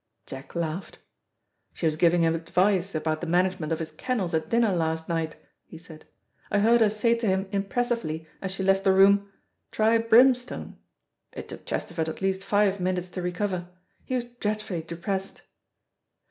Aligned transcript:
Jack 0.25 0.55
laughed. 0.55 0.97
"She 1.75 1.85
was 1.85 1.95
giving 1.95 2.23
him 2.23 2.33
advice 2.33 2.95
about 2.95 3.21
the 3.21 3.27
management 3.27 3.71
of 3.71 3.77
his 3.77 3.91
kennels 3.91 4.33
at 4.33 4.49
dinner 4.49 4.71
last 4.71 5.07
night," 5.07 5.35
he 5.63 5.77
said. 5.77 6.07
"I 6.49 6.57
heard 6.57 6.81
her 6.81 6.89
say 6.89 7.13
to 7.13 7.27
him 7.27 7.47
impressively, 7.51 8.27
as 8.41 8.51
she 8.51 8.63
left 8.63 8.83
the 8.83 8.93
room, 8.93 9.31
'Try 9.71 9.99
brimstone.' 9.99 10.79
It 11.33 11.49
took 11.49 11.67
Chesterford 11.67 12.09
at 12.09 12.19
least 12.19 12.41
five 12.43 12.79
minutes 12.79 13.09
to 13.09 13.21
recover. 13.21 13.69
He 14.03 14.15
was 14.15 14.23
dreadfully 14.25 14.81
depressed." 14.81 15.43